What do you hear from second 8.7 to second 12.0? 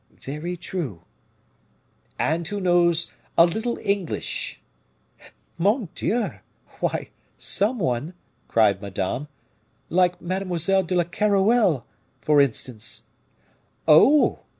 Madame, "like Mademoiselle de Keroualle,